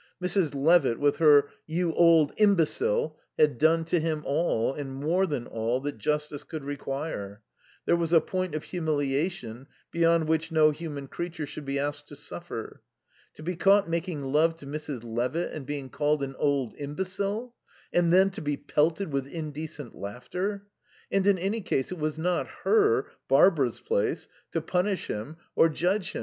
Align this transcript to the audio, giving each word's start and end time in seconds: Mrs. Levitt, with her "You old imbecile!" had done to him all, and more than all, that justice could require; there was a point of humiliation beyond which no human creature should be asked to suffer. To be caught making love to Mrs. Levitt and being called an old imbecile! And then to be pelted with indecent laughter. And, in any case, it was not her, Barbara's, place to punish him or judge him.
Mrs. 0.19 0.55
Levitt, 0.55 0.97
with 0.97 1.17
her 1.17 1.49
"You 1.67 1.93
old 1.93 2.33
imbecile!" 2.37 3.19
had 3.37 3.59
done 3.59 3.85
to 3.85 3.99
him 3.99 4.23
all, 4.25 4.73
and 4.73 4.95
more 4.95 5.27
than 5.27 5.45
all, 5.45 5.79
that 5.81 5.99
justice 5.99 6.43
could 6.43 6.63
require; 6.63 7.43
there 7.85 7.95
was 7.95 8.11
a 8.11 8.19
point 8.19 8.55
of 8.55 8.63
humiliation 8.63 9.67
beyond 9.91 10.27
which 10.27 10.51
no 10.51 10.71
human 10.71 11.07
creature 11.07 11.45
should 11.45 11.65
be 11.65 11.77
asked 11.77 12.07
to 12.07 12.15
suffer. 12.15 12.81
To 13.35 13.43
be 13.43 13.55
caught 13.55 13.87
making 13.87 14.23
love 14.23 14.55
to 14.55 14.65
Mrs. 14.65 15.03
Levitt 15.03 15.53
and 15.53 15.67
being 15.67 15.87
called 15.87 16.23
an 16.23 16.35
old 16.39 16.73
imbecile! 16.79 17.53
And 17.93 18.11
then 18.11 18.31
to 18.31 18.41
be 18.41 18.57
pelted 18.57 19.13
with 19.13 19.27
indecent 19.27 19.93
laughter. 19.93 20.65
And, 21.11 21.27
in 21.27 21.37
any 21.37 21.61
case, 21.61 21.91
it 21.91 21.99
was 21.99 22.17
not 22.17 22.47
her, 22.63 23.11
Barbara's, 23.27 23.79
place 23.79 24.27
to 24.51 24.61
punish 24.61 25.05
him 25.05 25.37
or 25.55 25.69
judge 25.69 26.13
him. 26.13 26.19